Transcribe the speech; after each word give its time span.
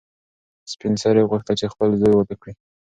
سپین 0.71 0.93
سرې 1.03 1.23
غوښتل 1.29 1.55
چې 1.61 1.71
خپل 1.73 1.89
زوی 2.01 2.13
واده 2.15 2.35
کړي. 2.41 2.53